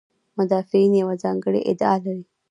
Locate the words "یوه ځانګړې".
1.01-1.61